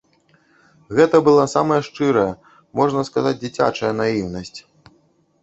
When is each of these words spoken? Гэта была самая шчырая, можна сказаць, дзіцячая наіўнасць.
Гэта 0.99 1.15
была 1.27 1.45
самая 1.55 1.77
шчырая, 1.89 2.33
можна 2.81 3.05
сказаць, 3.11 3.35
дзіцячая 3.45 3.93
наіўнасць. 4.01 4.55